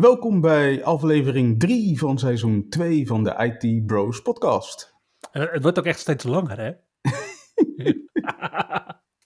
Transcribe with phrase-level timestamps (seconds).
[0.00, 4.94] Welkom bij aflevering 3 van seizoen 2 van de IT Bros podcast.
[5.32, 6.72] Uh, het wordt ook echt steeds langer, hè?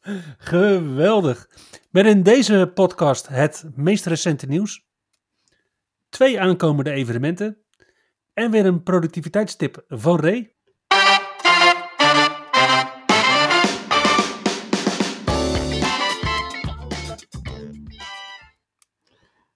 [0.53, 1.51] Geweldig.
[1.91, 4.87] Met in deze podcast het meest recente nieuws,
[6.09, 7.65] twee aankomende evenementen
[8.33, 10.56] en weer een productiviteitstip van Ray.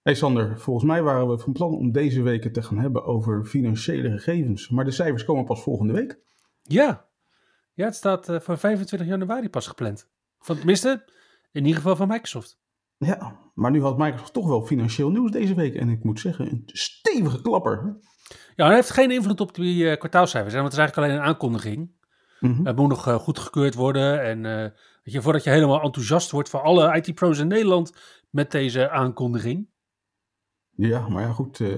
[0.01, 3.45] Hey Sander, volgens mij waren we van plan om deze week te gaan hebben over
[3.45, 4.69] financiële gegevens.
[4.69, 6.21] Maar de cijfers komen pas volgende week.
[6.63, 7.07] Ja,
[7.75, 10.11] ja het staat uh, voor 25 januari pas gepland.
[10.39, 11.05] Van tenminste,
[11.53, 12.61] in ieder geval van Microsoft.
[12.97, 15.75] Ja, maar nu had Microsoft toch wel financieel nieuws deze week.
[15.75, 17.99] En ik moet zeggen, een stevige klapper.
[18.57, 20.55] Ja, hij heeft geen invloed op die uh, kwartaalcijfers.
[20.55, 21.91] Want het is eigenlijk alleen een aankondiging.
[22.41, 22.67] Mm -hmm.
[22.67, 24.23] Het moet nog uh, goedgekeurd worden.
[24.23, 24.43] En
[25.03, 27.93] weet je, voordat je helemaal enthousiast wordt voor alle IT-pro's in Nederland
[28.31, 29.70] met deze aankondiging.
[30.81, 31.59] Ja, maar ja, goed.
[31.59, 31.75] Uh,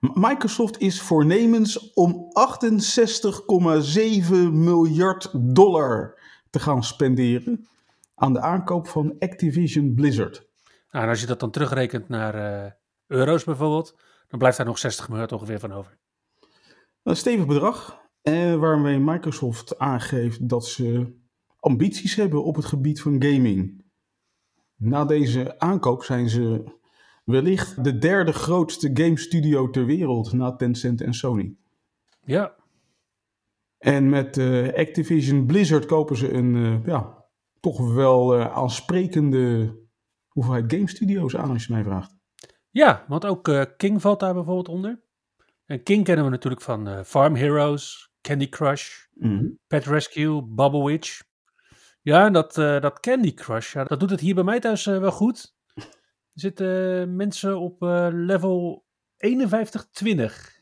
[0.00, 2.32] Microsoft is voornemens om 68,7
[4.52, 7.66] miljard dollar te gaan spenderen
[8.14, 10.48] aan de aankoop van Activision Blizzard.
[10.90, 12.70] Nou, en als je dat dan terugrekent naar uh,
[13.06, 13.96] euro's bijvoorbeeld,
[14.28, 15.98] dan blijft daar nog 60 miljard ongeveer van over.
[17.02, 21.16] Een stevig bedrag, eh, waarmee Microsoft aangeeft dat ze
[21.58, 23.84] ambities hebben op het gebied van gaming.
[24.76, 26.80] Na deze aankoop zijn ze
[27.24, 31.56] wellicht de derde grootste game studio ter wereld na Tencent en Sony.
[32.24, 32.54] Ja.
[33.78, 37.24] En met uh, Activision Blizzard kopen ze een uh, ja,
[37.60, 39.74] toch wel uh, aansprekende
[40.28, 42.14] hoeveelheid game studio's aan als je mij vraagt.
[42.70, 45.02] Ja, want ook King valt daar bijvoorbeeld onder.
[45.66, 49.58] En King kennen we natuurlijk van Farm Heroes, Candy Crush, mm -hmm.
[49.66, 51.22] Pet Rescue, Bubble Witch.
[52.00, 55.54] Ja, dat, dat Candy Crush, ja, dat doet het hier bij mij thuis wel goed.
[56.34, 58.84] Zitten mensen op uh, level
[59.16, 60.60] 5120.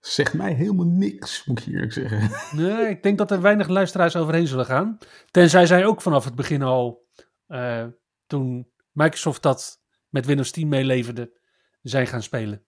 [0.00, 2.30] Zegt mij helemaal niks, moet ik eerlijk zeggen.
[2.62, 4.98] Nee, ik denk dat er weinig luisteraars overheen zullen gaan.
[5.30, 7.06] Tenzij zij ook vanaf het begin al,
[7.48, 7.86] uh,
[8.26, 11.38] toen Microsoft dat met Windows 10 meeleverde,
[11.82, 12.64] zijn gaan spelen.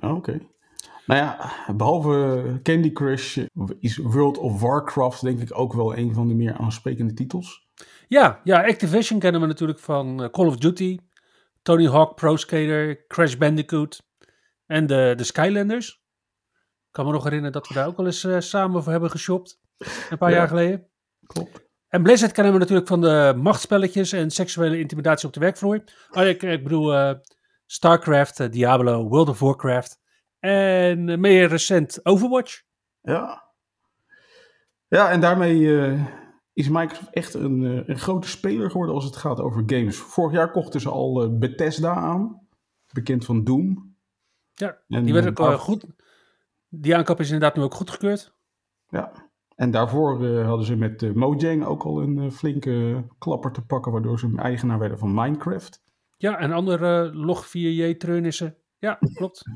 [0.00, 0.06] Oké.
[0.06, 0.48] Okay.
[1.06, 3.38] Nou ja, behalve Candy Crush
[3.78, 7.68] is World of Warcraft denk ik ook wel een van de meer aansprekende titels.
[8.08, 10.98] Ja, ja Activision kennen we natuurlijk van Call of Duty,
[11.62, 14.02] Tony Hawk Pro Skater, Crash Bandicoot
[14.66, 15.90] en de, de Skylanders.
[16.86, 19.10] Ik kan me nog herinneren dat we daar ook al eens uh, samen voor hebben
[19.10, 19.60] geshopt.
[20.10, 20.90] Een paar ja, jaar geleden.
[21.26, 21.70] Klopt.
[21.88, 25.84] En Blizzard kennen we natuurlijk van de machtspelletjes en seksuele intimidatie op de werkvloer.
[26.10, 27.14] Oh, ik, ik bedoel uh,
[27.66, 30.00] StarCraft, uh, Diablo, World of Warcraft
[30.38, 32.62] en meer recent Overwatch.
[33.00, 33.50] Ja.
[34.88, 35.68] Ja, en daarmee
[36.52, 39.96] is Microsoft echt een, een, grote speler geworden als het gaat over games.
[39.96, 42.48] Vorig jaar kochten ze al Bethesda aan,
[42.92, 43.96] bekend van Doom.
[44.54, 45.86] Ja, en, die werd ook uh, goed.
[46.68, 48.34] Die aankoop is inderdaad nu ook goedgekeurd.
[48.88, 49.12] Ja,
[49.54, 53.64] en daarvoor uh, hadden ze met uh, Mojang ook al een uh, flinke klapper te
[53.64, 55.82] pakken, waardoor ze eigenaar werden van Minecraft.
[56.16, 58.56] Ja, en andere Log4j-treurnissen.
[58.78, 59.42] Ja, klopt.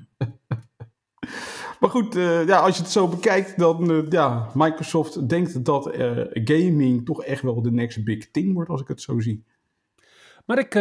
[1.81, 5.97] Maar goed, uh, ja, als je het zo bekijkt, dan uh, ja, Microsoft denkt dat
[5.97, 9.45] uh, gaming toch echt wel de next big thing wordt, als ik het zo zie.
[10.47, 10.75] Maar ik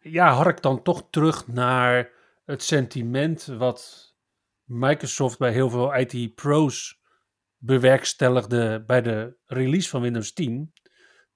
[0.00, 2.10] ja, hark dan toch terug naar
[2.44, 4.12] het sentiment wat
[4.64, 7.00] Microsoft bij heel veel IT-pro's
[7.56, 10.72] bewerkstelligde bij de release van Windows 10.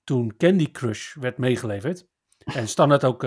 [0.04, 2.06] Toen Candy Crush werd meegeleverd.
[2.38, 3.22] En standaard ook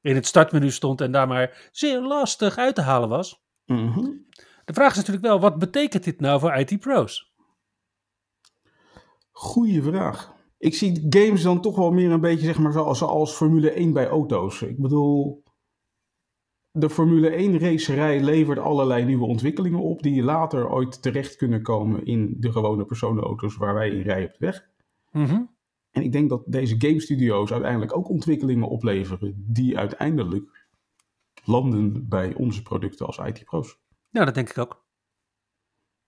[0.00, 3.42] in het startmenu stond en daar maar zeer lastig uit te halen was.
[3.66, 4.26] Mm -hmm.
[4.64, 7.32] De vraag is natuurlijk wel, wat betekent dit nou voor IT-pro's?
[9.30, 10.34] Goeie vraag.
[10.58, 13.92] Ik zie games dan toch wel meer een beetje zeg maar zoals, als Formule 1
[13.92, 14.62] bij auto's.
[14.62, 15.42] Ik bedoel,
[16.70, 22.04] de Formule 1 racerij levert allerlei nieuwe ontwikkelingen op die later ooit terecht kunnen komen
[22.04, 24.68] in de gewone personenauto's waar wij in rijden op de weg.
[25.10, 25.50] Mm -hmm.
[25.90, 30.68] En ik denk dat deze game studio's uiteindelijk ook ontwikkelingen opleveren die uiteindelijk
[31.44, 33.80] landen bij onze producten als IT-pro's.
[34.12, 34.84] Ja, dat denk ik ook.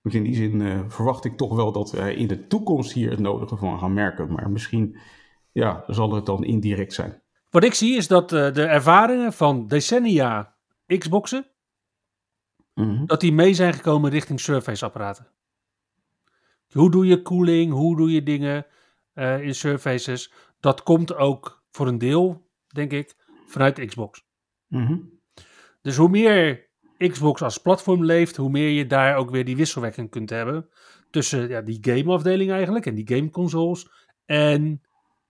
[0.02, 3.10] Dus in die zin uh, verwacht ik toch wel dat wij in de toekomst hier
[3.10, 4.32] het nodige van gaan merken.
[4.32, 4.98] Maar misschien
[5.52, 7.22] ja, zal het dan indirect zijn.
[7.50, 10.56] Wat ik zie is dat uh, de ervaringen van decennia
[10.86, 11.46] Xboxen,
[12.74, 13.06] mm -hmm.
[13.06, 15.28] dat die mee zijn gekomen richting Surface apparaten.
[16.72, 17.72] Hoe doe je cooling?
[17.72, 18.66] Hoe doe je dingen
[19.14, 20.32] uh, in surfaces?
[20.60, 23.16] Dat komt ook voor een deel, denk ik,
[23.46, 24.26] vanuit Xbox.
[24.66, 25.20] Mm
[25.82, 26.63] Dus hoe meer
[26.98, 30.68] Xbox als platform leeft, hoe meer je daar ook weer die wisselwerking kunt hebben.
[31.10, 33.88] Tussen ja, die gameafdeling eigenlijk en die gameconsoles
[34.24, 34.82] en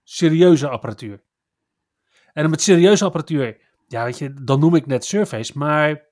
[0.03, 1.23] serieuze apparatuur.
[2.33, 3.57] En met serieuze apparatuur,
[3.87, 5.57] ja, weet je, dan noem ik net Surface.
[5.57, 6.09] Maar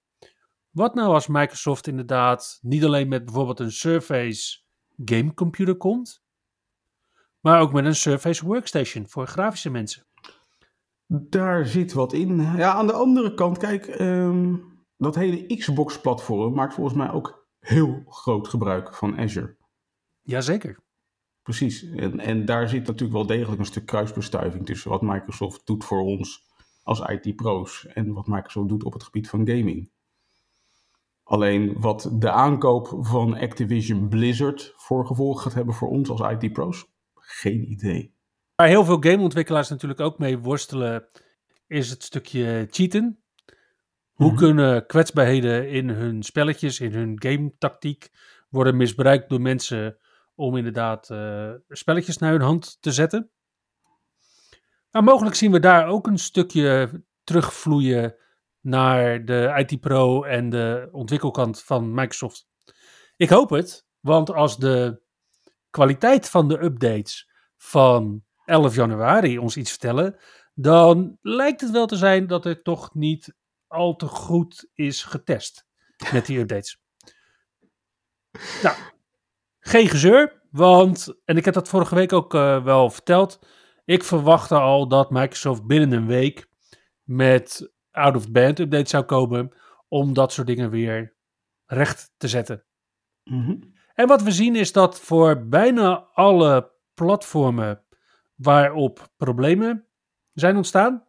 [0.69, 4.59] wat nou als Microsoft inderdaad niet alleen met bijvoorbeeld een Surface
[5.06, 6.23] gamecomputer komt,
[7.39, 10.06] maar ook met een Surface Workstation voor grafische mensen?
[11.07, 12.41] Daar zit wat in.
[12.57, 14.56] Ja, aan de andere kant, kijk, ehm,
[14.98, 19.57] dat hele Xbox-platform maakt volgens mij ook heel groot gebruik van Azure.
[20.22, 20.80] Jazeker.
[21.44, 21.84] Precies.
[21.84, 26.01] En, en daar zit natuurlijk wel degelijk een stuk kruisbestuiving tussen wat Microsoft doet voor
[26.01, 26.51] ons
[26.84, 29.92] als IT-pro's en wat Microsoft doet op het gebied van gaming.
[31.24, 36.86] Alleen wat de aankoop van Activision Blizzard voor gevolg gaat hebben voor ons als IT-pro's,
[37.13, 38.16] geen idee.
[38.56, 41.07] Waar heel veel gameontwikkelaars natuurlijk ook mee worstelen,
[41.68, 43.22] is het stukje cheaten.
[44.13, 44.38] Hoe mhm.
[44.38, 48.10] kunnen kwetsbaarheden in hun spelletjes, in hun game tactiek
[48.50, 49.98] worden misbruikt door mensen
[50.36, 53.31] om inderdaad uh, spelletjes naar hun hand te zetten?
[54.92, 58.15] Nou, mogelijk zien we daar ook een stukje terugvloeien
[58.62, 62.48] naar de IT Pro en de ontwikkelkant van Microsoft.
[63.16, 65.01] Ik hoop het, want als de
[65.69, 70.19] kwaliteit van de updates van 11 januari ons iets vertellen,
[70.54, 73.36] dan lijkt het wel te zijn dat het toch niet
[73.73, 75.67] al te goed is getest
[76.11, 76.81] met die updates.
[78.63, 78.77] Nou,
[79.59, 83.39] geen gezeur, want, en ik heb dat vorige week ook uh, wel verteld,
[83.85, 86.49] ik verwachtte al dat Microsoft binnen een week
[87.03, 89.53] met out-of-band update zou komen
[89.87, 91.15] om dat soort dingen weer
[91.65, 92.65] recht te zetten.
[93.23, 93.55] Mhm.
[93.93, 97.83] En wat we zien is dat voor bijna alle platformen
[98.35, 99.87] waarop problemen
[100.33, 101.07] zijn ontstaan,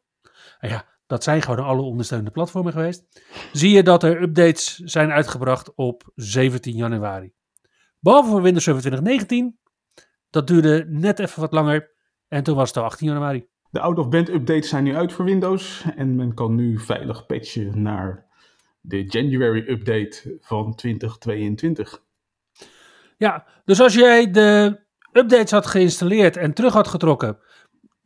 [0.61, 3.23] nou ja, dat zijn gewoon alle ondersteunende platformen geweest,
[3.53, 7.33] zie je dat er updates zijn uitgebracht op 17 januari.
[8.01, 9.59] Behalve voor Windows Server 2019,
[10.31, 11.93] dat duurde net even wat langer
[12.29, 13.47] en toen was het al 18 januari.
[13.71, 18.27] De out-of-band updates zijn nu uit voor Windows en men kan nu veilig patchen naar
[18.81, 22.03] de January update van 2022.
[23.17, 24.81] Ja, dus als jij de
[25.13, 27.39] updates had geïnstalleerd en terug had getrokken,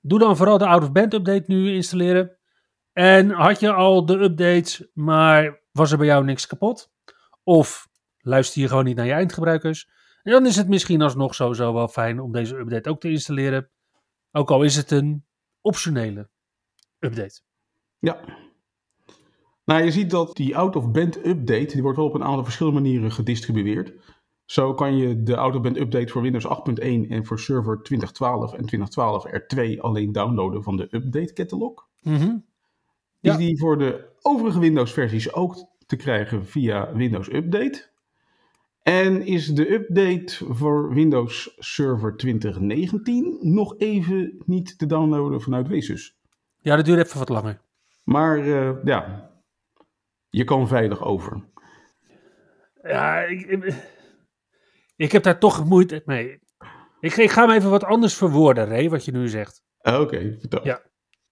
[0.01, 2.38] doe dan vooral de out-of-band update nu installeren.
[2.99, 6.91] En had je al de updates, maar was er bij jou niks kapot?
[7.43, 9.91] Of luister je gewoon niet naar je eindgebruikers?
[10.23, 13.71] En dan is het misschien alsnog sowieso wel fijn om deze update ook te installeren.
[14.33, 15.25] Ook al is het een
[15.61, 16.31] optionele
[16.99, 17.41] update.
[17.99, 18.21] Ja.
[19.65, 23.12] Nou, je ziet dat die out-of-band update, die wordt wel op een aantal verschillende manieren
[23.12, 23.93] gedistribueerd.
[24.44, 29.27] Zo kan je de out-of-band update voor Windows 8.1 en voor server 2012 en 2012
[29.27, 31.89] R2 alleen downloaden van de update catalog.
[32.03, 32.48] Mm
[33.20, 35.56] Is die voor de overige Windows versies ook
[35.87, 37.87] te krijgen via Windows Update.
[38.82, 46.19] En is de update voor Windows Server 2019 nog even niet te downloaden vanuit Wesus?
[46.61, 47.61] Ja, dat duurt even wat langer.
[48.05, 49.31] Maar uh, ja,
[50.29, 51.44] je kan veilig over.
[52.82, 53.75] Ja, ik,
[54.97, 56.41] ik heb daar toch moeite mee.
[57.01, 59.63] Ik, ik ga hem even wat anders verwoorden, Ray, wat je nu zegt.
[59.79, 60.65] Oké, okay, vertel.
[60.65, 60.82] Ja.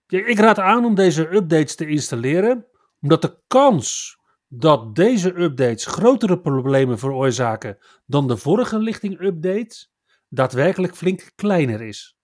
[0.06, 2.66] Ik raad aan om deze updates te installeren,
[3.00, 4.16] omdat de kans
[4.48, 9.92] dat deze updates grotere problemen veroorzaken dan de vorige lichting updates
[10.28, 12.18] daadwerkelijk flink kleiner is.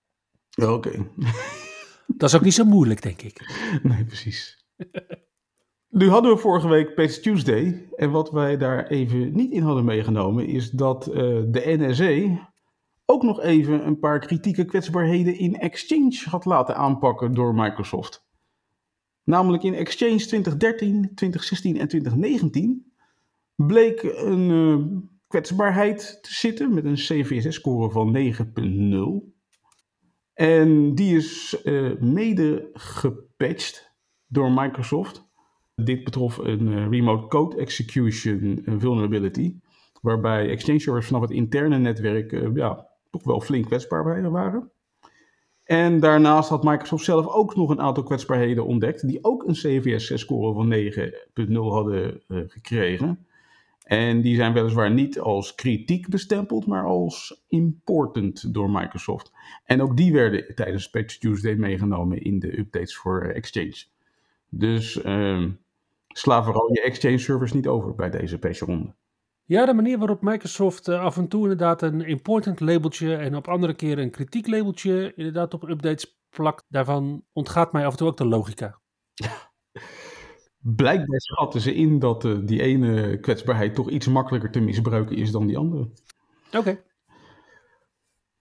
[0.63, 0.91] Oké.
[2.17, 3.51] Dat is ook niet zo moeilijk, denk ik.
[3.83, 4.57] Nee, precies.
[5.89, 7.89] Nu hadden we vorige week Patch Tuesday.
[7.97, 11.15] En wat wij daar even niet in hadden meegenomen, is dat uh,
[11.47, 12.52] de NSA
[13.07, 18.27] ook nog even een paar kritieke kwetsbaarheden in Exchange had laten aanpakken door Microsoft.
[19.25, 22.93] Namelijk in Exchange 2013, 2016 en 2019
[23.55, 28.35] bleek een uh, kwetsbaarheid te zitten met een CVSS-score van
[29.25, 29.31] 9.0.
[30.35, 33.95] En die is uh, mede gepatcht
[34.27, 35.31] door Microsoft.
[35.75, 39.57] Dit betrof een uh, remote code execution vulnerability,
[40.01, 44.71] waarbij Exchange servers vanaf het interne netwerk ja, toch wel flink kwetsbaar waren.
[45.65, 50.55] En daarnaast had Microsoft zelf ook nog een aantal kwetsbaarheden ontdekt, die ook een CVS-score
[50.55, 50.75] van
[51.51, 53.27] 9.0 hadden uh, gekregen.
[53.83, 59.33] En die zijn weliswaar niet als kritiek bestempeld, maar als important door Microsoft.
[59.65, 63.85] En ook die werden tijdens Patch Tuesday meegenomen in de updates voor Exchange.
[64.49, 65.45] Dus uh,
[66.09, 68.95] sla vooral je Exchange servers niet over bij deze patchronde.
[69.53, 73.49] Ja, de manier waarop Microsoft uh, af en toe inderdaad een important labeltje en op
[73.49, 78.09] andere keren een kritiek labeltje inderdaad op updates plakt, daarvan ontgaat mij af en toe
[78.09, 78.81] ook de logica.
[80.77, 85.31] Blijkbaar schatten ze in dat uh, die ene kwetsbaarheid toch iets makkelijker te misbruiken is
[85.31, 85.89] dan die andere.
[86.57, 86.83] Oké.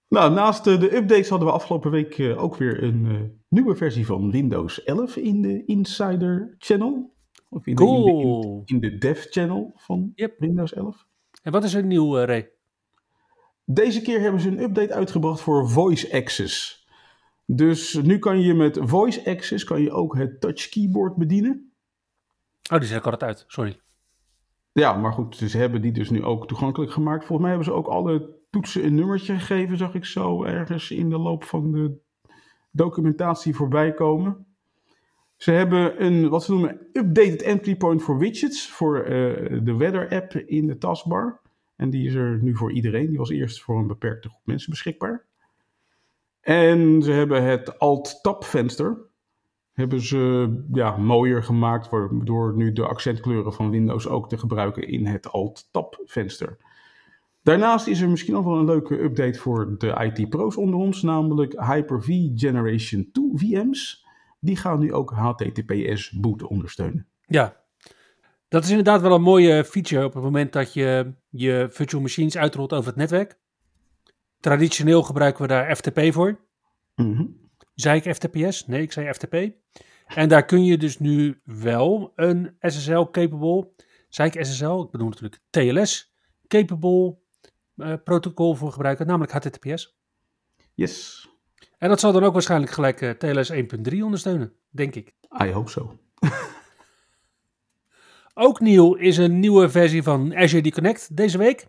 [0.08, 4.06] Nou, naast uh, de updates hadden we afgelopen week uh, ook weer een nieuwe versie
[4.06, 7.14] van Windows 11 in de Insider Channel.
[7.52, 8.40] Of in, cool.
[8.40, 10.34] de, in, in de Dev Channel van Yep.
[10.38, 11.06] Windows 11.
[11.42, 12.50] En wat is er nieuw, uh, Ray?
[13.64, 16.86] Deze keer hebben ze een update uitgebracht voor Voice Access.
[17.46, 21.72] Dus nu kan je met Voice Access kan je ook het touch keyboard bedienen.
[22.72, 23.80] Oh, die zet ik altijd uit, sorry.
[24.72, 27.24] Ja, maar goed, ze hebben die dus nu ook toegankelijk gemaakt.
[27.24, 31.10] Volgens mij hebben ze ook alle toetsen een nummertje gegeven, zag ik zo ergens in
[31.10, 32.00] de loop van de
[32.70, 34.46] documentatie voorbij komen.
[35.42, 39.08] Ze hebben een, wat ze noemen, updated entry point for widgets voor uh,
[39.62, 41.40] de weather app in de taskbar.
[41.76, 43.08] En die is er nu voor iedereen.
[43.08, 45.24] Die was eerst voor een beperkte groep mensen beschikbaar.
[46.40, 48.98] En ze hebben het alt-tab venster.
[49.72, 51.90] Hebben ze ja, mooier gemaakt
[52.24, 56.56] door nu de accentkleuren van Windows ook te gebruiken in het alt-tab venster.
[57.42, 61.64] Daarnaast is er misschien nog wel een leuke update voor de IT-pro's onder ons, namelijk
[61.66, 64.01] Hyper-V Generation 2 VM's.
[64.44, 67.06] Die gaan nu ook HTTPS boot ondersteunen.
[67.26, 67.64] Ja,
[68.48, 72.36] dat is inderdaad wel een mooie feature op het moment dat je je virtual machines
[72.36, 73.38] uitrolt over het netwerk.
[74.40, 76.40] Traditioneel gebruiken we daar FTP voor.
[76.94, 77.40] Mm
[77.74, 78.66] Zei ik FTPS?
[78.66, 79.34] Nee, ik zei FTP.
[80.06, 83.70] En daar kun je dus nu wel een SSL-capable,
[84.08, 84.80] zei ik SSL?
[84.80, 87.18] Ik bedoel natuurlijk TLS-capable
[87.76, 89.98] uh, protocol voor gebruiken, namelijk HTTPS.
[90.74, 91.28] Yes.
[91.82, 93.58] En dat zal dan ook waarschijnlijk gelijk uh, TLS 1.3
[94.02, 95.14] ondersteunen, denk ik.
[95.42, 95.98] I hope so.
[98.46, 101.66] ook nieuw is een nieuwe versie van Azure Connect deze week.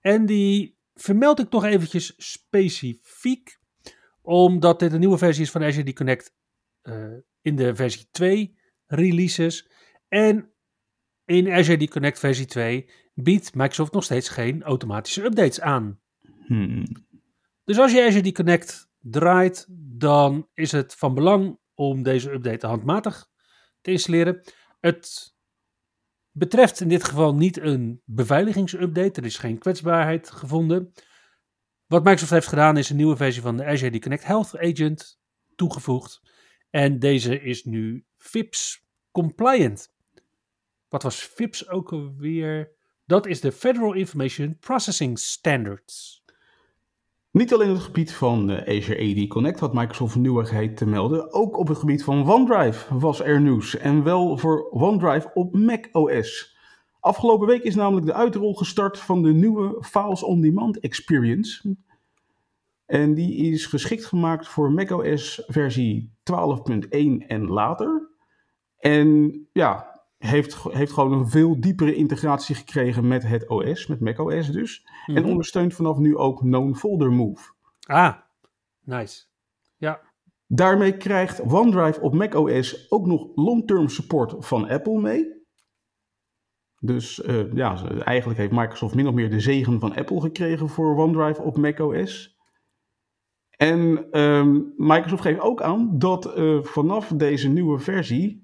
[0.00, 3.58] En die vermeld ik nog eventjes specifiek,
[4.22, 6.34] omdat dit een nieuwe versie is van Azure Connect
[6.82, 9.68] uh, in de versie 2 releases.
[10.08, 10.52] En
[11.24, 16.00] in Azure Connect versie 2 biedt Microsoft nog steeds geen automatische updates aan.
[16.46, 16.84] Hmm.
[17.64, 19.66] Dus als je Azure Connect draait,
[19.98, 23.28] dan is het van belang om deze update handmatig
[23.80, 24.42] te installeren.
[24.80, 25.34] Het
[26.30, 29.20] betreft in dit geval niet een beveiligingsupdate.
[29.20, 30.92] Er is geen kwetsbaarheid gevonden.
[31.86, 35.20] Wat Microsoft heeft gedaan is een nieuwe versie van de Azure Connect Health Agent
[35.54, 36.22] toegevoegd.
[36.70, 39.94] En deze is nu FIPS compliant.
[40.88, 42.72] Wat was FIPS ook alweer?
[43.04, 46.23] Dat is de Federal Information Processing Standards.
[47.34, 51.58] Niet alleen op het gebied van Azure AD Connect had Microsoft nieuwigheid te melden, ook
[51.58, 53.76] op het gebied van OneDrive was er nieuws.
[53.76, 56.56] En wel voor OneDrive op macOS.
[57.00, 61.76] Afgelopen week is namelijk de uitrol gestart van de nieuwe Files on Demand Experience.
[62.86, 68.10] En die is geschikt gemaakt voor macOS versie 12.1 en later.
[68.78, 69.93] En ja,
[70.26, 74.82] heeft, heeft gewoon een veel diepere integratie gekregen met het OS, met macOS dus.
[74.84, 75.16] Mm -hmm.
[75.16, 77.52] En ondersteunt vanaf nu ook Known Folder Move.
[77.86, 78.14] Ah,
[78.84, 79.24] nice.
[79.76, 80.00] Ja.
[80.46, 85.42] Daarmee krijgt OneDrive op macOS ook nog long-term support van Apple mee.
[86.80, 90.96] Dus uh, ja, eigenlijk heeft Microsoft min of meer de zegen van Apple gekregen voor
[90.96, 92.38] OneDrive op macOS.
[93.56, 98.43] En um, Microsoft geeft ook aan dat uh, vanaf deze nieuwe versie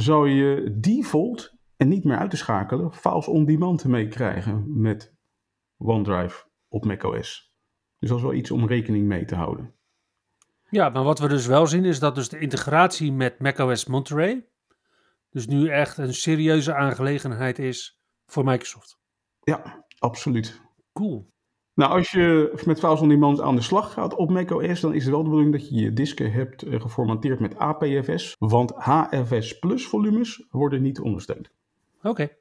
[0.00, 5.14] zou je default en niet meer uit te schakelen files on demand meekrijgen met
[5.76, 7.52] OneDrive op macOS.
[7.98, 9.74] Dus dat is wel iets om rekening mee te houden.
[10.70, 14.48] Ja, maar wat we dus wel zien is dat dus de integratie met macOS Monterey
[15.30, 19.00] dus nu echt een serieuze aangelegenheid is voor Microsoft.
[19.40, 20.60] Ja, absoluut.
[20.92, 21.32] Cool.
[21.78, 25.02] Nou, als je met Files on Demand aan de slag gaat op macOS, dan is
[25.02, 29.86] het wel de bedoeling dat je je disken hebt geformateerd met APFS, want HFS Plus
[29.86, 31.50] volumes worden niet ondersteund.
[31.98, 32.08] Oké.
[32.08, 32.36] Okay.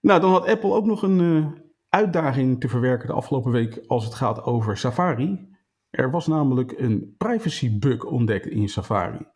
[0.00, 1.46] Nou, dan had Apple ook nog een uh,
[1.88, 5.48] uitdaging te verwerken de afgelopen week als het gaat over Safari.
[5.90, 9.26] Er was namelijk een privacy bug ontdekt in Safari.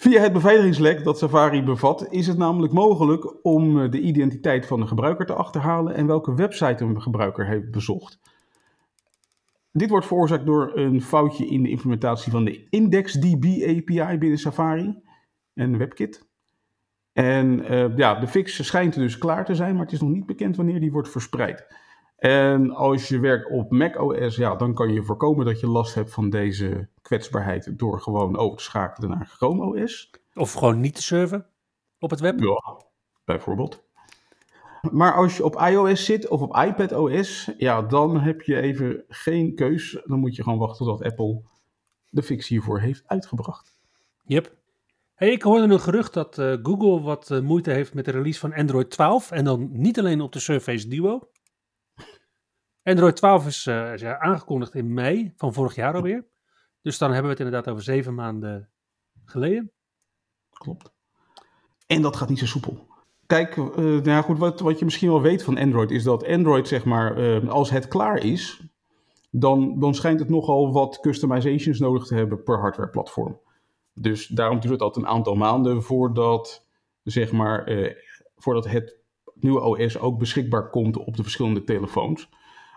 [0.00, 4.86] Via het beveiligingslek dat Safari bevat, is het namelijk mogelijk om de identiteit van de
[4.86, 8.20] gebruiker te achterhalen en welke website een gebruiker heeft bezocht.
[9.72, 15.02] Dit wordt veroorzaakt door een foutje in de implementatie van de IndexDB API binnen Safari
[15.54, 16.28] en WebKit.
[17.12, 20.26] En uh, ja, de fix schijnt dus klaar te zijn, maar het is nog niet
[20.26, 21.66] bekend wanneer die wordt verspreid.
[22.20, 26.12] En als je werkt op macOS, ja, dan kan je voorkomen dat je last hebt
[26.12, 30.10] van deze kwetsbaarheid door gewoon over te schakelen naar Chrome OS.
[30.34, 31.46] Of gewoon niet te surfen
[31.98, 32.40] op het web.
[32.40, 32.80] Ja,
[33.24, 33.82] bijvoorbeeld.
[34.90, 39.54] Maar als je op iOS zit of op iPadOS, ja, dan heb je even geen
[39.54, 40.02] keus.
[40.04, 41.42] Dan moet je gewoon wachten tot Apple
[42.08, 43.78] de fix hiervoor heeft uitgebracht.
[44.24, 44.58] Yep.
[45.14, 48.38] Hey, ik hoorde een gerucht dat uh, Google wat uh, moeite heeft met de release
[48.38, 49.30] van Android 12.
[49.30, 51.28] En dan niet alleen op de Surface Duo.
[52.82, 56.26] Android 12 is, uh, is aangekondigd in mei van vorig jaar alweer.
[56.82, 58.70] Dus dan hebben we het inderdaad over zeven maanden
[59.24, 59.72] geleden.
[60.50, 60.92] Klopt.
[61.86, 62.86] En dat gaat niet zo soepel.
[63.26, 63.66] Kijk, uh,
[64.00, 67.48] nou goed, wat, wat je misschien wel weet van Android is dat Android, zeg maar,
[67.48, 68.62] als het klaar is,
[69.30, 73.40] dan, dan schijnt het nogal wat customizations nodig te hebben per hardwareplatform.
[73.94, 76.66] Dus daarom duurt het altijd een aantal maanden voordat,
[77.02, 77.72] zeg maar,
[78.36, 78.98] voordat het
[79.34, 82.28] nieuwe OS ook beschikbaar komt op de verschillende telefoons.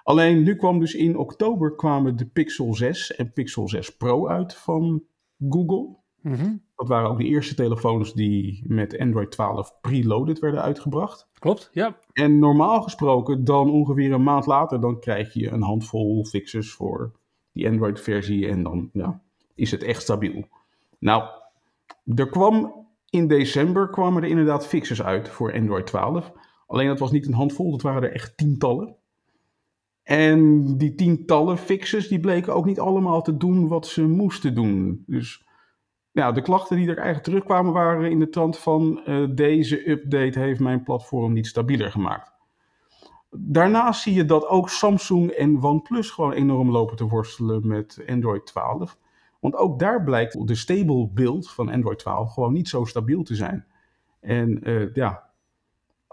[0.03, 4.55] Alleen nu kwam dus in oktober kwamen de Pixel 6 en Pixel 6 Pro uit
[4.55, 5.03] van
[5.50, 5.95] Google.
[6.22, 6.62] Mm -hmm.
[6.75, 11.29] Dat waren ook de eerste telefoons die met Android 12 preloaded werden uitgebracht.
[11.39, 11.98] Klopt, ja.
[12.13, 17.12] En normaal gesproken, dan ongeveer een maand later, dan krijg je een handvol fixes voor
[17.51, 19.22] die Android-versie en dan ja,
[19.55, 20.48] is het echt stabiel.
[21.00, 21.24] Nou,
[22.15, 26.31] er kwam in december kwamen er inderdaad fixes uit voor Android 12.
[26.67, 28.95] Alleen dat was niet een handvol, dat waren er echt tientallen.
[30.03, 35.03] En die tientallen fixes, die bleken ook niet allemaal te doen wat ze moesten doen.
[35.07, 35.45] Dus
[36.12, 40.39] ja, de klachten die er eigenlijk terugkwamen waren in de trant van uh, deze update
[40.39, 42.31] heeft mijn platform niet stabieler gemaakt.
[43.29, 48.45] Daarnaast zie je dat ook Samsung en OnePlus gewoon enorm lopen te worstelen met Android
[48.45, 48.98] 12.
[49.39, 53.36] Want ook daar blijkt de stable build van Android 12 gewoon niet zo stabiel te
[53.36, 53.65] zijn.
[54.19, 55.22] En uh, ja,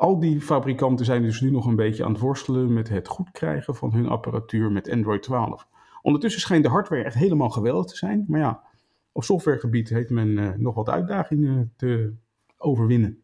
[0.01, 3.31] al die fabrikanten zijn dus nu nog een beetje aan het worstelen met het goed
[3.31, 5.67] krijgen van hun apparatuur met Android 12.
[6.03, 8.25] Ondertussen schijnt de hardware echt helemaal geweldig te zijn.
[8.29, 8.63] Maar ja,
[9.13, 12.15] op softwaregebied heeft men uh, nog wat uitdagingen te
[12.57, 13.23] overwinnen.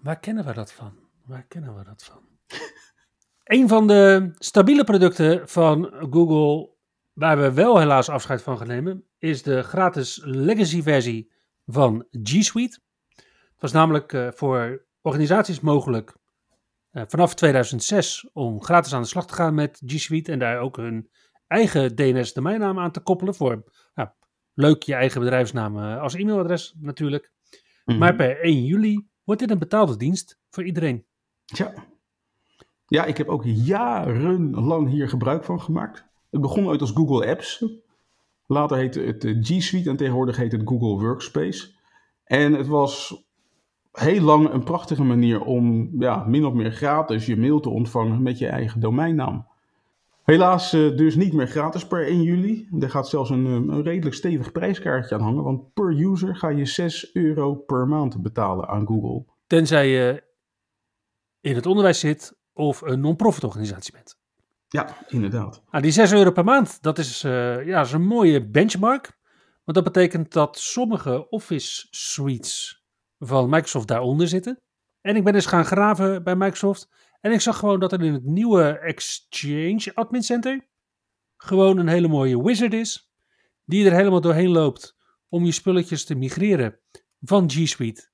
[0.00, 0.92] Waar kennen we dat van?
[1.26, 2.20] Waar kennen we dat van?
[3.58, 6.70] een van de stabiele producten van Google,
[7.12, 11.30] waar we wel helaas afscheid van gaan nemen, is de gratis legacy versie
[11.66, 12.78] van G Suite.
[13.16, 16.16] Het was namelijk uh, voor organisaties mogelijk
[16.92, 20.58] uh, vanaf 2006 om gratis aan de slag te gaan met G Suite en daar
[20.58, 21.10] ook hun
[21.46, 23.64] eigen DNS-domeinnaam aan te koppelen voor
[23.94, 24.08] nou,
[24.54, 27.32] leuk je eigen bedrijfsnaam als e-mailadres natuurlijk.
[27.44, 27.98] Mm -hmm.
[27.98, 31.06] Maar per 1 juli wordt dit een betaalde dienst voor iedereen.
[31.44, 31.74] Ja.
[32.86, 36.04] ja, ik heb ook jarenlang hier gebruik van gemaakt.
[36.30, 37.64] Het begon ooit als Google Apps.
[38.46, 41.72] Later heette het G Suite en tegenwoordig heet het Google Workspace.
[42.24, 43.24] En het was
[43.94, 48.22] heel lang een prachtige manier om ja, min of meer gratis je mail te ontvangen
[48.22, 49.46] met je eigen domeinnaam.
[50.22, 52.68] Helaas uh, dus niet meer gratis per 1 juli.
[52.80, 56.64] Er gaat zelfs een, een, redelijk stevig prijskaartje aan hangen, want per user ga je
[56.64, 59.24] 6 euro per maand betalen aan Google.
[59.46, 60.22] Tenzij je
[61.40, 64.18] in het onderwijs zit of een non-profit organisatie bent.
[64.68, 65.62] Ja, inderdaad.
[65.70, 69.18] Nou, die 6 euro per maand, dat is, uh, ja, is een mooie benchmark.
[69.64, 72.83] Want dat betekent dat sommige Office suites
[73.26, 74.60] van Microsoft daaronder zitten.
[75.00, 76.88] En ik ben eens gaan graven bij Microsoft.
[77.20, 80.68] En ik zag gewoon dat er in het nieuwe Exchange Admin Center
[81.36, 83.12] gewoon een hele mooie wizard is.
[83.64, 84.96] Die er helemaal doorheen loopt
[85.28, 86.80] om je spulletjes te migreren
[87.20, 88.08] van G Suite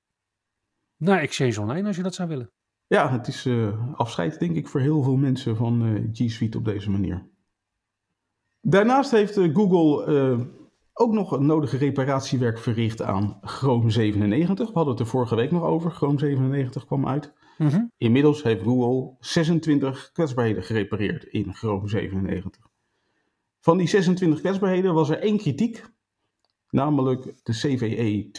[0.97, 2.51] naar Exchange Online als je dat zou willen.
[2.87, 6.57] Ja, het is uh, afscheid denk ik voor heel veel mensen van uh, G Suite
[6.57, 7.29] op deze manier.
[8.61, 10.05] Daarnaast heeft uh, Google
[10.93, 14.67] ook nog een nodige reparatiewerk verricht aan Chrome 97.
[14.67, 15.91] We hadden het er vorige week nog over.
[15.91, 17.33] Chrome 97 kwam uit.
[17.57, 17.91] Mm -hmm.
[17.97, 22.69] Inmiddels heeft Google 26 kwetsbaarheden gerepareerd in Chrome 97.
[23.59, 25.85] Van die 26 kwetsbaarheden was er één kritiek,
[26.69, 28.29] namelijk de CVE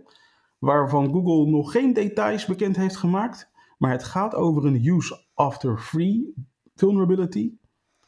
[0.00, 0.12] 2022-0289,
[0.58, 5.78] waarvan Google nog geen details bekend heeft gemaakt, maar het gaat over een use after
[5.78, 6.34] free
[6.74, 7.52] vulnerability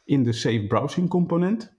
[0.03, 1.77] in de safe browsing component.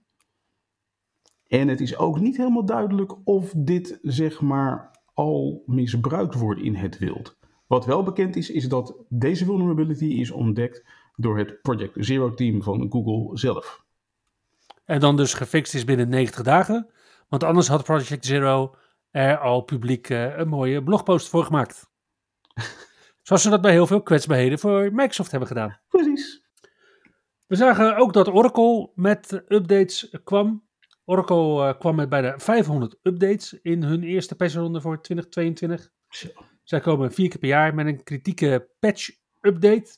[1.51, 6.75] En het is ook niet helemaal duidelijk of dit zeg maar al misbruikt wordt in
[6.75, 7.37] het wild.
[7.67, 10.85] Wat wel bekend is, is dat deze vulnerability is ontdekt
[11.15, 13.85] door het Project Zero team van Google zelf.
[14.85, 16.89] En dan dus gefixt is binnen 90 dagen,
[17.29, 18.75] want anders had Project Zero
[19.09, 21.89] er al publiek uh, een mooie blogpost voor gemaakt.
[23.21, 25.79] Zoals ze dat bij heel veel kwetsbaarheden voor Microsoft hebben gedaan.
[25.89, 26.43] Precies.
[27.47, 30.69] We zagen ook dat Oracle met updates kwam.
[31.11, 35.91] Oracle uh, kwam met bijna 500 updates in hun eerste patchronde voor 2022.
[36.09, 36.27] Zo.
[36.63, 39.97] Zij komen vier keer per jaar met een kritieke patch-update.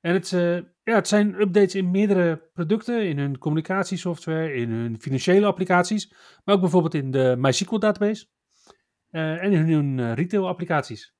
[0.00, 5.00] En het, uh, ja, het zijn updates in meerdere producten, in hun communicatiesoftware, in hun
[5.00, 6.12] financiële applicaties,
[6.44, 8.26] maar ook bijvoorbeeld in de MySQL database
[9.10, 11.14] uh, en in hun retail applicaties.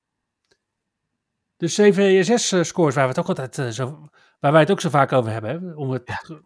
[1.57, 4.09] de CVSS-scores, waar, we het ook altijd, eh, zo,
[4.41, 5.51] waar wij het ook zo vaak over hebben.
[5.51, 5.75] Hè?
[5.75, 6.03] Om het,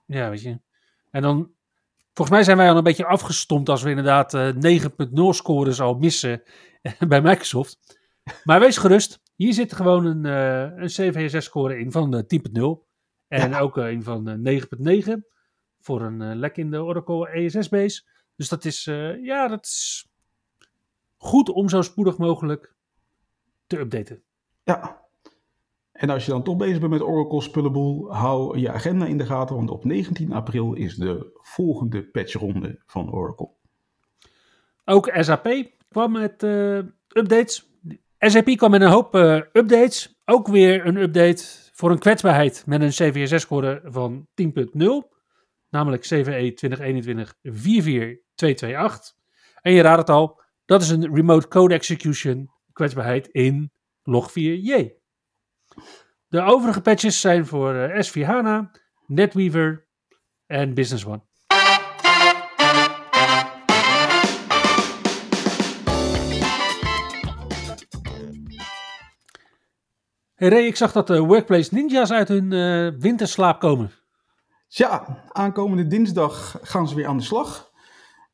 [0.07, 0.31] ja.
[0.31, 0.61] weet je.
[1.11, 1.54] En dan,
[2.15, 5.95] volgens mij zijn wij al een beetje afgestompt als we inderdaad eh 9.0 scores al
[5.95, 6.43] missen
[7.09, 8.01] bij Microsoft.
[8.45, 12.87] Maar wees gerust, hier zit gewoon een, eh een CVSS-score in van eh, 10.0.
[13.29, 13.59] En Ja.
[13.61, 14.61] ook eh, een van eh,
[15.07, 15.21] 9.9
[15.79, 18.03] voor een eh, lek in de Oracle ESS-base.
[18.37, 20.09] Dus dat is, eh, ja, dat is
[21.17, 22.75] goed om zo spoedig mogelijk
[23.67, 24.23] te updaten.
[24.65, 25.04] Ja.
[25.95, 29.27] En als je dan toch bezig bent met Oracle spullenboel, hou je agenda in de
[29.27, 33.51] gaten, want op 19 april is de volgende patchronde van Oracle.
[34.85, 35.49] Ook SAP
[35.89, 36.79] kwam met eh,
[37.09, 37.71] updates.
[38.19, 40.21] SAP kwam met een hoop eh, updates.
[40.25, 44.47] Ook weer een update voor een kwetsbaarheid met een CVSS-score van 10.0.
[45.71, 46.63] Namelijk CVE 2021-44228.
[49.61, 53.73] En je raadt het al, dat is een remote code execution kwetsbaarheid in
[54.11, 55.03] log4j.
[56.29, 58.71] De overige patches zijn voor eh, S4 HANA,
[59.07, 59.87] NetWeaver
[60.47, 61.23] en Business One.
[70.35, 73.93] Hey Ray, ik zag dat de Workplace Ninjas uit hun eh, winterslaap komen.
[74.69, 77.71] Tja, aankomende dinsdag gaan ze weer aan de slag.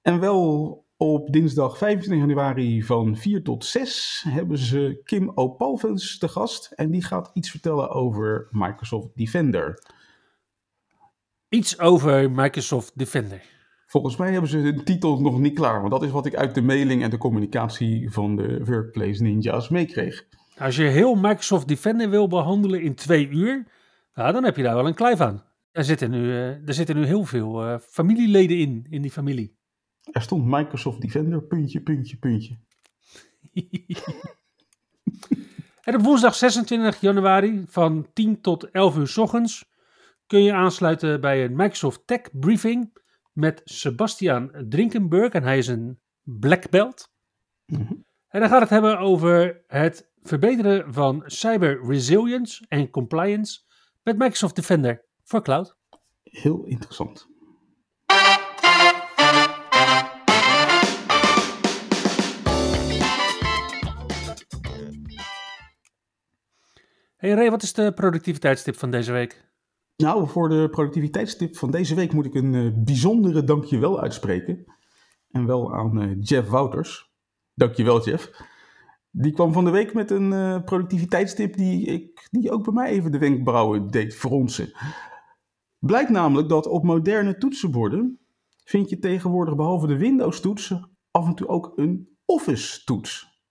[0.03, 6.29] En wel op dinsdag 25 januari van 4 tot 6 hebben ze Kim O'Palvens te
[6.29, 6.73] gast.
[6.73, 9.83] En die gaat iets vertellen over Microsoft Defender.
[11.49, 13.43] Iets over Microsoft Defender.
[13.87, 16.55] Volgens mij hebben ze de titel nog niet klaar, want dat is wat ik uit
[16.55, 20.27] de mailing en de communicatie van de Workplace Ninjas meekreeg.
[20.59, 23.67] Als je heel Microsoft Defender wil behandelen in twee uur,
[24.15, 25.45] nou, dan heb je daar wel een kluif aan.
[25.73, 29.59] Er zitten nu, eh, er zitten nu heel veel eh, familieleden in, in die familie.
[30.13, 32.59] Er stond Microsoft Defender, puntje, puntje, puntje.
[35.81, 39.69] En op woensdag 26 januari van 10 tot 11 uur 's ochtends
[40.27, 42.99] kun je aansluiten bij een Microsoft Tech Briefing
[43.33, 45.33] met Sebastian Drinkenberg.
[45.33, 47.13] En hij is een black belt.
[47.67, 47.93] Mhm.
[48.29, 53.61] En dan gaat het hebben over het verbeteren van cyber resilience en compliance
[54.03, 55.77] met Microsoft Defender voor cloud.
[56.23, 57.30] Heel interessant.
[67.21, 69.45] Hey Ray, wat is de productiviteitstip van deze week?
[69.97, 74.65] Nou, voor de productiviteitstip van deze week moet ik een eh, bijzondere dankjewel uitspreken.
[75.31, 77.13] En wel aan eh, Jeff Wouters.
[77.55, 78.31] Dankjewel, Jeff.
[79.11, 82.91] Die kwam van de week met een eh, productiviteitstip die, ik, die ook bij mij
[82.91, 84.73] even de wenkbrauwen deed fronsen.
[85.79, 88.19] Blijkt namelijk dat op moderne toetsenborden
[88.65, 90.75] vind je tegenwoordig behalve de Windows-toets
[91.11, 93.43] af en toe ook een Office-toets.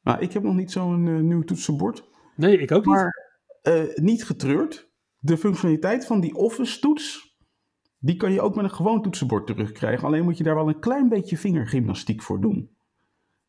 [0.00, 2.12] Nou, ik heb nog niet zo'n nieuw toetsenbord.
[2.34, 2.94] Nee, ik ook niet.
[2.94, 3.30] Maar
[3.62, 4.88] eh, niet getreurd.
[5.18, 7.36] De functionaliteit van die Office-toets,
[7.98, 10.06] die kan je ook met een gewoon toetsenbord terugkrijgen.
[10.06, 12.70] Alleen moet je daar wel een klein beetje vingergymnastiek voor doen.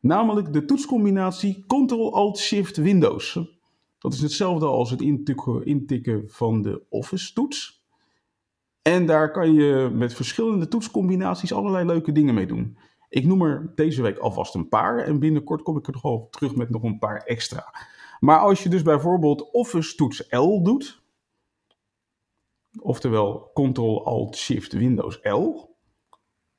[0.00, 3.40] Namelijk de toetscombinatie Ctrl-Alt-Shift-Windows.
[3.98, 5.00] Dat is hetzelfde als het
[5.64, 7.84] intikken, van de Office-toets.
[8.82, 12.78] En daar kan je met verschillende toetscombinaties allerlei leuke dingen mee doen.
[13.08, 16.56] Ik noem er deze week alvast een paar en binnenkort kom ik er nog terug
[16.56, 17.74] met nog een paar extra.
[18.20, 21.02] Maar als je dus bijvoorbeeld Office toets L doet,
[22.80, 25.74] oftewel Ctrl-Alt-Shift-Windows L,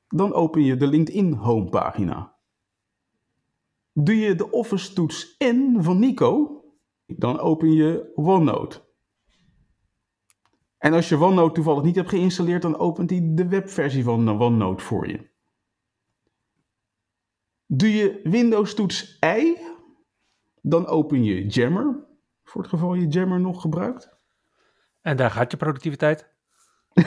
[0.08, 2.36] dan open je de LinkedIn homepagina.
[3.92, 6.62] Doe je de Office toets N van Nico,
[7.06, 8.86] dan open je OneNote.
[10.78, 14.84] En als je OneNote toevallig niet hebt geïnstalleerd, dan opent hij de webversie van OneNote
[14.84, 15.30] voor je.
[17.66, 19.56] Doe je Windows toets I,
[20.68, 22.06] dan open je Jammer,
[22.42, 24.16] voor het geval je Jammer nog gebruikt.
[25.00, 26.28] En daar gaat je productiviteit.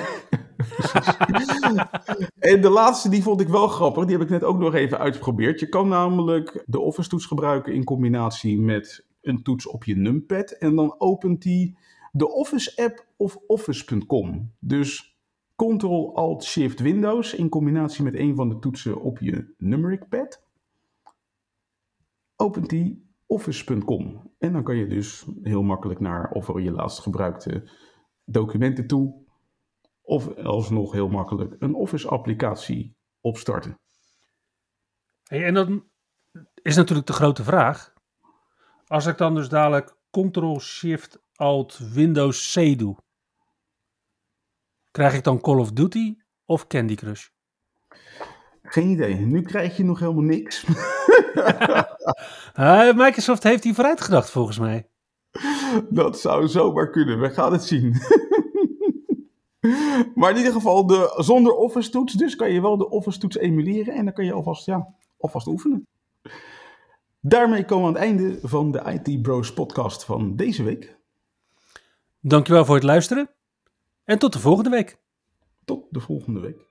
[2.40, 4.04] En de laatste, die vond ik wel grappig.
[4.06, 5.60] Die heb ik net ook nog even uitgeprobeerd.
[5.60, 10.52] Je kan namelijk de Office-toets gebruiken in combinatie met een toets op je numpad.
[10.52, 11.78] En dan opent die
[12.12, 14.54] de Office-app of office.com.
[14.60, 15.18] Dus
[15.56, 20.44] Ctrl-Alt-Shift-Windows in combinatie met een van de toetsen op je numeric pad.
[22.36, 24.34] Opent die office.com.
[24.40, 27.70] En dan kan je dus heel makkelijk naar of je laatst gebruikte
[28.26, 29.26] documenten toe
[30.02, 33.80] of alsnog heel makkelijk een Office-applicatie opstarten.
[35.24, 35.90] En dan
[36.62, 37.94] is natuurlijk de grote vraag.
[38.88, 42.98] Als ik dan dus dadelijk Ctrl-Shift-Alt-Windows-C doe.
[44.92, 47.28] Krijg ik dan Call of Duty of Candy Crush?
[48.72, 49.16] Geen idee.
[49.16, 50.66] Nu krijg je nog helemaal niks.
[52.54, 54.88] Ah, Microsoft heeft hier vooruit gedacht volgens mij.
[55.90, 57.20] Dat zou zomaar kunnen.
[57.20, 57.92] We gaan het zien.
[60.16, 62.14] maar in ieder geval de, zonder office toets.
[62.14, 63.94] Dus kan je wel de office toets emuleren.
[63.94, 65.88] En dan kan je alvast, ja, alvast oefenen.
[67.20, 70.98] Daarmee komen we aan het einde van de IT Bros podcast van deze week.
[72.20, 73.30] Dankjewel voor het luisteren.
[74.04, 74.98] En tot de volgende week.
[75.66, 76.71] Tot de volgende week.